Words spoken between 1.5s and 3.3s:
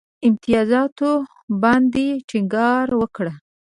باندي ټینګار وکړ.